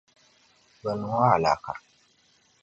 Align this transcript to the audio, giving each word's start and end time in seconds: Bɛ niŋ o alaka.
Bɛ 0.81 0.91
niŋ 0.99 1.11
o 1.21 1.21
alaka. 1.33 1.73